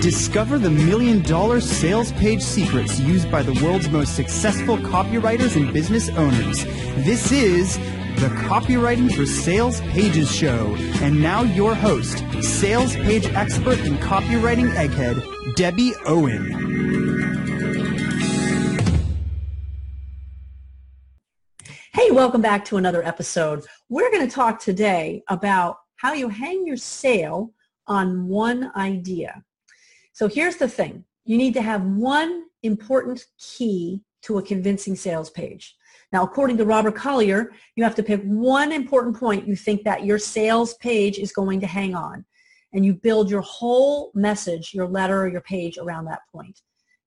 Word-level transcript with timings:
Discover 0.00 0.58
the 0.60 0.70
million 0.70 1.20
dollar 1.20 1.60
sales 1.60 2.10
page 2.12 2.40
secrets 2.40 2.98
used 2.98 3.30
by 3.30 3.42
the 3.42 3.52
world's 3.62 3.90
most 3.90 4.16
successful 4.16 4.78
copywriters 4.78 5.56
and 5.56 5.70
business 5.74 6.08
owners. 6.08 6.64
This 7.04 7.30
is 7.30 7.76
the 8.16 8.28
Copywriting 8.48 9.14
for 9.14 9.26
Sales 9.26 9.82
Pages 9.82 10.34
Show. 10.34 10.74
And 11.02 11.20
now 11.20 11.42
your 11.42 11.74
host, 11.74 12.24
sales 12.42 12.96
page 12.96 13.26
expert 13.26 13.78
and 13.80 13.98
copywriting 13.98 14.70
egghead, 14.74 15.22
Debbie 15.54 15.92
Owen. 16.06 16.46
Hey, 21.92 22.10
welcome 22.10 22.40
back 22.40 22.64
to 22.64 22.78
another 22.78 23.02
episode. 23.02 23.66
We're 23.90 24.10
going 24.10 24.26
to 24.26 24.34
talk 24.34 24.60
today 24.60 25.22
about 25.28 25.76
how 25.96 26.14
you 26.14 26.30
hang 26.30 26.66
your 26.66 26.78
sale 26.78 27.52
on 27.86 28.28
one 28.28 28.72
idea. 28.74 29.44
So 30.20 30.28
here's 30.28 30.56
the 30.56 30.68
thing. 30.68 31.04
You 31.24 31.38
need 31.38 31.54
to 31.54 31.62
have 31.62 31.82
one 31.82 32.44
important 32.62 33.24
key 33.38 34.02
to 34.20 34.36
a 34.36 34.42
convincing 34.42 34.94
sales 34.94 35.30
page. 35.30 35.74
Now, 36.12 36.24
according 36.24 36.58
to 36.58 36.66
Robert 36.66 36.94
Collier, 36.94 37.52
you 37.74 37.84
have 37.84 37.94
to 37.94 38.02
pick 38.02 38.20
one 38.24 38.70
important 38.70 39.18
point 39.18 39.48
you 39.48 39.56
think 39.56 39.82
that 39.84 40.04
your 40.04 40.18
sales 40.18 40.74
page 40.74 41.18
is 41.18 41.32
going 41.32 41.58
to 41.60 41.66
hang 41.66 41.94
on. 41.94 42.26
And 42.74 42.84
you 42.84 42.92
build 42.92 43.30
your 43.30 43.40
whole 43.40 44.10
message, 44.14 44.74
your 44.74 44.86
letter 44.86 45.22
or 45.22 45.28
your 45.28 45.40
page 45.40 45.78
around 45.78 46.04
that 46.04 46.20
point. 46.30 46.60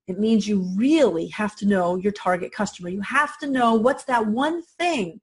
It 0.07 0.17
means 0.17 0.47
you 0.47 0.67
really 0.75 1.27
have 1.27 1.55
to 1.57 1.67
know 1.67 1.97
your 1.97 2.13
target 2.13 2.51
customer. 2.51 2.89
You 2.89 3.01
have 3.01 3.37
to 3.41 3.47
know 3.47 3.75
what's 3.75 4.05
that 4.05 4.25
one 4.25 4.63
thing 4.79 5.21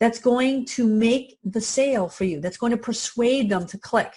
that's 0.00 0.18
going 0.18 0.64
to 0.64 0.84
make 0.84 1.38
the 1.44 1.60
sale 1.60 2.08
for 2.08 2.24
you, 2.24 2.40
that's 2.40 2.56
going 2.56 2.72
to 2.72 2.76
persuade 2.76 3.48
them 3.48 3.68
to 3.68 3.78
click. 3.78 4.14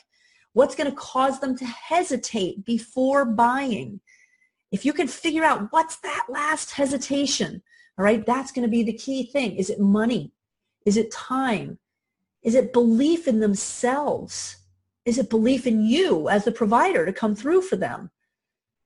What's 0.54 0.76
going 0.76 0.90
to 0.90 0.96
cause 0.96 1.40
them 1.40 1.58
to 1.58 1.66
hesitate 1.66 2.64
before 2.64 3.26
buying? 3.26 4.00
If 4.72 4.86
you 4.86 4.94
can 4.94 5.08
figure 5.08 5.44
out 5.44 5.72
what's 5.72 5.98
that 5.98 6.28
last 6.30 6.72
hesitation, 6.72 7.62
all 7.98 8.06
right, 8.06 8.26
that's 8.26 8.52
going 8.52 8.66
to 8.66 8.72
be 8.72 8.84
the 8.84 8.94
key 8.94 9.26
thing. 9.26 9.56
Is 9.56 9.70
it 9.70 9.80
money? 9.80 10.32
Is 10.86 10.98
it 10.98 11.12
time? 11.12 11.80
Is 12.44 12.56
it 12.56 12.74
belief 12.74 13.28
in 13.28 13.40
themselves? 13.40 14.58
Is 15.06 15.18
it 15.18 15.30
belief 15.30 15.68
in 15.68 15.84
you 15.84 16.30
as 16.30 16.46
the 16.46 16.52
provider 16.52 17.06
to 17.06 17.14
come 17.14 17.36
through 17.36 17.62
for 17.62 17.76
them? 17.76 18.12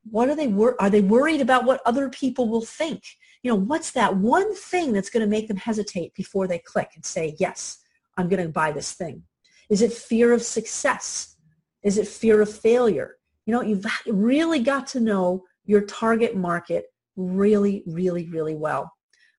What 0.09 0.30
are 0.30 0.36
they 0.36 0.47
wor- 0.47 0.81
are 0.81 0.89
they 0.89 1.02
worried 1.02 1.41
about 1.41 1.66
what 1.66 1.81
other 1.86 2.09
people 2.09 2.47
will 2.47 2.66
think? 2.66 3.03
You 3.44 3.52
know, 3.52 3.58
what's 3.58 3.91
that 3.91 4.17
one 4.17 4.56
thing 4.56 4.94
that's 4.94 5.09
going 5.09 5.22
to 5.22 5.30
make 5.30 5.47
them 5.47 5.58
hesitate 5.58 6.13
before 6.16 6.47
they 6.47 6.59
click 6.59 6.91
and 6.95 7.06
say, 7.06 7.36
"Yes, 7.39 7.80
I'm 8.16 8.30
going 8.30 8.44
to 8.44 8.50
buy 8.50 8.72
this 8.72 8.94
thing." 8.94 9.23
Is 9.69 9.81
it 9.81 9.91
fear 9.91 10.31
of 10.31 10.41
success? 10.41 11.36
Is 11.83 11.97
it 11.97 12.08
fear 12.08 12.42
of 12.42 12.53
failure? 12.53 13.17
You 13.45 13.53
know, 13.53 13.61
you've 13.61 13.86
really 14.08 14.59
got 14.59 14.88
to 14.88 15.00
know 15.00 15.44
your 15.66 15.81
target 15.81 16.36
market 16.36 16.86
really, 17.16 17.84
really, 17.86 18.28
really 18.30 18.56
well. 18.56 18.92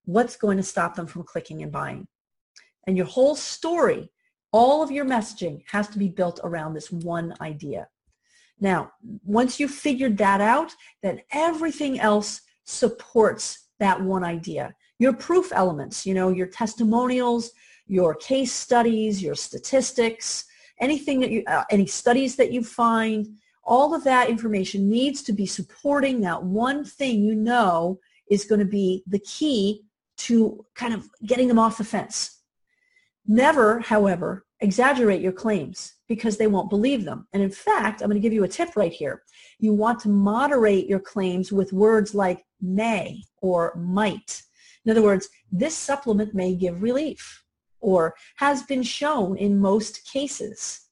What's 0.05 0.37
going 0.37 0.57
to 0.57 0.63
stop 0.63 0.95
them 0.95 1.07
from 1.07 1.25
clicking 1.25 1.63
and 1.63 1.73
buying? 1.73 2.07
And 2.87 2.97
your 2.97 3.07
whole 3.07 3.37
story, 3.37 4.11
all 4.53 4.83
of 4.83 4.91
your 4.91 5.05
messaging 5.05 5.63
has 5.71 5.89
to 5.89 5.99
be 5.99 6.09
built 6.09 6.41
around 6.43 6.73
this 6.73 6.91
one 6.91 7.35
idea. 7.41 7.89
Now, 8.61 8.91
once 9.25 9.61
you've 9.61 9.71
figured 9.71 10.17
that 10.19 10.41
out, 10.41 10.75
then 11.03 11.21
everything 11.33 12.01
else 12.01 12.41
supports 12.65 13.69
that 13.79 14.01
one 14.01 14.25
idea. 14.25 14.75
Your 14.99 15.13
proof 15.13 15.53
elements, 15.53 16.05
you 16.05 16.15
know, 16.15 16.31
your 16.31 16.49
testimonials, 16.49 17.51
your 17.87 18.15
case 18.15 18.53
studies, 18.53 19.23
your 19.23 19.35
statistics, 19.35 20.45
anything 20.81 21.21
that 21.21 21.31
you, 21.31 21.43
uh, 21.47 21.65
any 21.71 21.87
studies 21.87 22.37
that 22.37 22.53
you 22.53 22.63
find, 22.63 23.27
all 23.63 23.95
of 23.95 24.05
that 24.05 24.31
information 24.31 24.89
needs 24.89 25.23
to 25.23 25.33
be 25.33 25.47
supporting 25.47 26.21
that 26.21 26.43
one 26.43 26.85
thing 26.85 27.23
you 27.23 27.35
know 27.35 27.99
is 28.31 28.45
going 28.45 28.61
to 28.61 28.65
be 28.65 29.03
the 29.07 29.19
key 29.21 29.83
to 30.17 30.65
kind 30.75 30.95
of 30.95 31.09
getting 31.25 31.49
them 31.49 31.59
off 31.59 31.79
the 31.79 31.85
fence. 31.85 32.41
Never, 33.27 33.81
however, 33.81 34.47
exaggerate 34.61 35.21
your 35.21 35.33
claims 35.33 35.95
because 36.09 36.37
they 36.37 36.47
won't 36.47 36.71
believe 36.71 37.05
them. 37.05 37.29
And 37.33 37.43
in 37.43 37.51
fact, 37.51 38.01
I'm 38.01 38.09
going 38.09 38.21
to 38.21 38.27
give 38.27 38.33
you 38.33 38.45
a 38.45 38.49
tip 38.49 38.75
right 38.75 38.93
here. 38.93 39.23
You 39.59 39.75
want 39.75 40.01
to 40.01 40.09
moderate 40.09 40.87
your 40.87 41.01
claims 41.01 41.53
with 41.53 41.73
words 41.73 42.15
like 42.15 42.45
may 42.61 43.23
or 43.41 43.75
might. 43.77 44.43
In 44.85 44.91
other 44.91 45.03
words, 45.03 45.29
this 45.53 45.77
supplement 45.77 46.35
may 46.35 46.55
give 46.55 46.83
relief 46.83 47.45
or 47.81 48.15
has 48.37 48.63
been 48.63 48.83
shown 48.83 49.37
in 49.37 49.61
most 49.61 50.11
cases. 50.11 50.89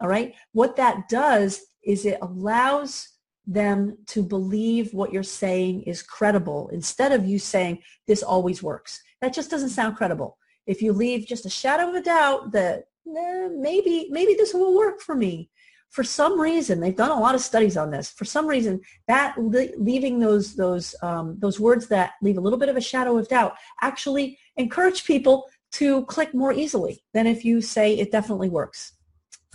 All 0.00 0.08
right. 0.08 0.34
What 0.52 0.76
that 0.76 1.08
does 1.08 1.62
is 1.84 2.04
it 2.04 2.18
allows 2.20 3.08
them 3.46 3.96
to 4.06 4.22
believe 4.22 4.92
what 4.92 5.12
you're 5.12 5.22
saying 5.22 5.82
is 5.82 6.02
credible 6.02 6.68
instead 6.72 7.12
of 7.12 7.26
you 7.26 7.38
saying 7.38 7.78
this 8.06 8.22
always 8.22 8.62
works. 8.62 9.02
That 9.20 9.32
just 9.32 9.50
doesn't 9.50 9.70
sound 9.70 9.96
credible. 9.96 10.36
If 10.66 10.82
you 10.82 10.92
leave 10.92 11.26
just 11.26 11.46
a 11.46 11.50
shadow 11.50 11.88
of 11.88 11.94
a 11.94 12.02
doubt 12.02 12.52
that 12.52 12.86
eh, 13.06 13.48
maybe 13.56 14.08
maybe 14.10 14.34
this 14.34 14.52
will 14.52 14.76
work 14.76 15.00
for 15.00 15.14
me, 15.14 15.48
for 15.90 16.02
some 16.02 16.40
reason 16.40 16.80
they've 16.80 16.96
done 16.96 17.16
a 17.16 17.20
lot 17.20 17.36
of 17.36 17.40
studies 17.40 17.76
on 17.76 17.90
this. 17.90 18.10
For 18.10 18.24
some 18.24 18.48
reason, 18.48 18.80
that 19.06 19.36
leaving 19.38 20.18
those 20.18 20.56
those 20.56 20.94
um, 21.02 21.36
those 21.38 21.60
words 21.60 21.86
that 21.88 22.14
leave 22.20 22.38
a 22.38 22.40
little 22.40 22.58
bit 22.58 22.68
of 22.68 22.76
a 22.76 22.80
shadow 22.80 23.16
of 23.16 23.28
doubt 23.28 23.54
actually 23.80 24.38
encourage 24.56 25.04
people 25.04 25.44
to 25.72 26.04
click 26.06 26.34
more 26.34 26.52
easily 26.52 27.02
than 27.12 27.26
if 27.26 27.44
you 27.44 27.60
say 27.60 27.94
it 27.94 28.12
definitely 28.12 28.48
works. 28.48 28.92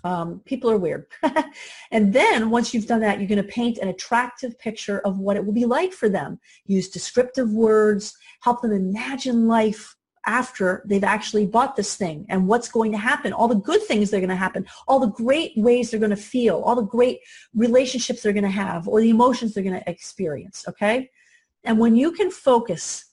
Um, 0.04 0.42
people 0.46 0.72
are 0.72 0.78
weird. 0.78 1.06
and 1.92 2.14
then 2.14 2.50
once 2.50 2.74
you've 2.74 2.88
done 2.88 3.02
that, 3.02 3.20
you're 3.20 3.28
going 3.28 3.42
to 3.42 3.44
paint 3.44 3.78
an 3.78 3.88
attractive 3.88 4.58
picture 4.58 5.00
of 5.00 5.20
what 5.20 5.38
it 5.38 5.46
will 5.46 5.54
be 5.54 5.66
like 5.66 5.94
for 5.94 6.10
them. 6.10 6.40
Use 6.66 6.90
descriptive 6.90 7.52
words, 7.52 8.16
help 8.42 8.62
them 8.62 8.72
imagine 8.72 9.48
life 9.48 9.96
after 10.26 10.84
they've 10.86 11.04
actually 11.04 11.48
bought 11.48 11.76
this 11.76 11.96
thing 11.96 12.26
and 12.30 12.48
what's 12.48 12.70
going 12.70 12.92
to 12.92 12.98
happen, 12.98 13.34
all 13.34 13.48
the 13.48 13.56
good 13.56 13.82
things 13.84 14.10
that 14.10 14.18
are 14.18 14.22
going 14.22 14.30
to 14.30 14.36
happen, 14.36 14.66
all 14.88 15.00
the 15.00 15.08
great 15.08 15.52
ways 15.56 15.90
they're 15.90 16.00
going 16.00 16.12
to 16.12 16.16
feel, 16.16 16.62
all 16.62 16.76
the 16.76 16.82
great 16.84 17.20
relationships 17.56 18.22
they're 18.22 18.34
going 18.34 18.44
to 18.44 18.50
have, 18.50 18.88
or 18.88 19.02
the 19.02 19.10
emotions 19.10 19.54
they're 19.54 19.64
going 19.64 19.80
to 19.80 19.90
experience, 19.90 20.64
okay? 20.68 21.10
And 21.64 21.80
when 21.80 21.96
you 21.96 22.12
can 22.12 22.30
focus 22.30 23.06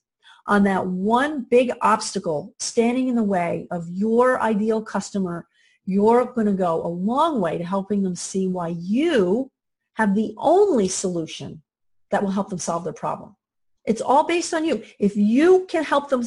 on 0.49 0.65
that 0.65 0.87
one 0.87 1.43
big 1.51 1.71
obstacle 1.83 2.55
standing 2.59 3.09
in 3.09 3.15
the 3.15 3.23
way 3.23 3.69
of 3.71 3.87
your 3.91 4.41
ideal 4.41 4.83
customer, 4.83 5.47
you're 5.85 6.25
going 6.25 6.47
to 6.47 6.55
go 6.55 6.85
a 6.85 6.89
long 6.89 7.41
way 7.41 7.59
to 7.59 7.65
helping 7.65 8.03
them 8.03 8.17
see 8.17 8.49
why 8.49 8.69
you 8.69 9.51
have 9.95 10.15
the 10.15 10.35
only 10.39 10.89
solution 10.89 11.63
that 12.11 12.23
will 12.23 12.31
help 12.31 12.49
them 12.49 12.59
solve 12.59 12.83
their 12.83 12.95
problem. 12.95 13.37
It's 13.85 14.01
all 14.01 14.27
based 14.27 14.55
on 14.55 14.65
you. 14.65 14.83
If 14.99 15.17
you 15.17 15.67
can 15.69 15.85
help 15.85 16.09
them 16.09 16.23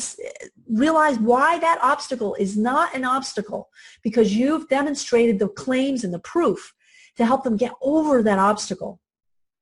realize 0.70 1.18
why 1.18 1.58
that 1.60 1.80
obstacle 1.82 2.36
is 2.36 2.56
not 2.56 2.96
an 2.96 3.04
obstacle 3.04 3.70
because 4.04 4.36
you've 4.36 4.70
demonstrated 4.70 5.40
the 5.40 5.48
claims 5.48 6.04
and 6.04 6.14
the 6.14 6.20
proof 6.20 6.74
to 7.18 7.26
help 7.26 7.44
them 7.44 7.58
get 7.58 7.74
over 7.82 8.22
that 8.22 8.40
obstacle, 8.40 9.00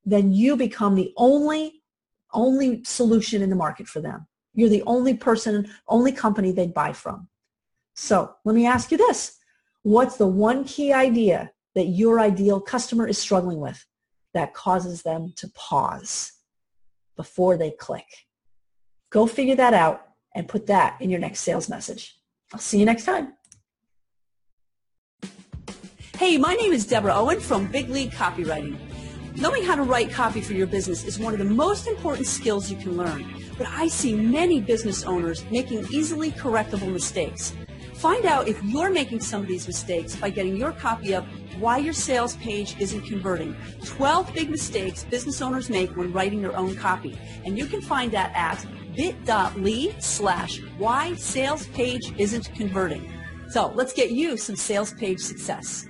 then 0.06 0.34
you 0.34 0.58
become 0.58 0.96
the 0.96 1.14
only, 1.16 1.82
only 2.34 2.84
solution 2.84 3.42
in 3.42 3.50
the 3.50 3.56
market 3.56 3.88
for 3.88 4.02
them. 4.02 4.28
You're 4.60 4.70
the 4.70 4.84
only 4.86 5.14
person, 5.14 5.70
only 5.88 6.12
company 6.12 6.52
they'd 6.52 6.74
buy 6.74 6.92
from. 6.92 7.30
So 7.96 8.34
let 8.44 8.56
me 8.56 8.66
ask 8.66 8.92
you 8.92 8.98
this. 8.98 9.38
What's 9.84 10.18
the 10.18 10.28
one 10.28 10.66
key 10.66 10.92
idea 10.92 11.52
that 11.76 11.86
your 11.86 12.20
ideal 12.20 12.60
customer 12.60 13.08
is 13.08 13.18
struggling 13.18 13.62
with 13.62 13.86
that 14.34 14.54
causes 14.54 15.04
them 15.04 15.34
to 15.38 15.48
pause 15.56 16.34
before 17.16 17.56
they 17.56 17.72
click? 17.72 18.06
Go 19.12 19.28
figure 19.28 19.56
that 19.56 19.74
out 19.74 20.02
and 20.36 20.48
put 20.48 20.68
that 20.68 21.00
in 21.00 21.10
your 21.10 21.20
next 21.20 21.40
sales 21.40 21.70
message. 21.70 22.18
I'll 22.52 22.60
see 22.60 22.80
you 22.80 22.86
next 22.86 23.06
time. 23.06 23.34
Hey, 26.18 26.38
my 26.38 26.54
name 26.56 26.74
is 26.74 26.86
Deborah 26.86 27.16
Owen 27.16 27.40
from 27.40 27.68
Big 27.68 27.90
League 27.90 28.12
Copywriting. 28.12 28.89
Knowing 29.40 29.64
how 29.64 29.76
to 29.76 29.84
write 29.84 30.12
copy 30.12 30.42
for 30.42 30.54
your 30.54 30.68
business 30.68 31.04
is 31.04 31.18
one 31.18 31.34
of 31.34 31.40
the 31.40 31.46
most 31.46 31.88
important 31.88 32.28
skills 32.28 32.70
you 32.70 32.78
can 32.78 32.96
learn 32.96 33.40
but 33.60 33.68
I 33.68 33.90
see 33.90 34.16
many 34.16 34.62
business 34.62 35.04
owners 35.04 35.44
making 35.52 35.86
easily 35.92 36.32
correctable 36.32 36.92
mistakes. 36.92 37.54
Find 37.94 38.26
out 38.26 38.48
if 38.48 38.64
you're 38.64 38.90
making 38.90 39.20
some 39.20 39.42
of 39.42 39.48
these 39.50 39.68
mistakes 39.68 40.16
by 40.16 40.30
getting 40.30 40.56
your 40.56 40.72
copy 40.72 41.14
of 41.14 41.26
Why 41.60 41.78
Your 41.78 41.92
Sales 41.92 42.38
Page 42.38 42.78
Isn't 42.80 43.02
Converting. 43.02 43.54
12 43.84 44.34
big 44.34 44.50
mistakes 44.50 45.04
business 45.04 45.42
owners 45.42 45.70
make 45.70 45.94
when 45.98 46.14
writing 46.14 46.42
their 46.42 46.56
own 46.56 46.78
copy. 46.78 47.20
And 47.44 47.58
you 47.58 47.66
can 47.66 47.82
find 47.82 48.14
that 48.14 48.32
at 48.34 48.66
bit.ly 48.96 49.94
slash 50.00 50.62
why 50.78 51.16
sales 51.16 51.68
page 51.68 52.14
isn't 52.18 52.54
converting. 52.56 53.12
So 53.50 53.74
let's 53.76 53.92
get 53.92 54.12
you 54.12 54.38
some 54.38 54.56
sales 54.56 54.94
page 54.94 55.20
success. 55.20 55.89